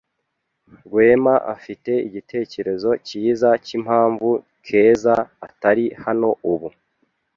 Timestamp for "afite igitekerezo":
1.55-2.89